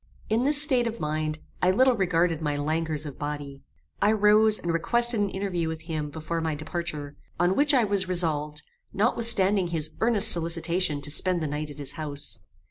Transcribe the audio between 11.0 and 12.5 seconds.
to spend the night at his house.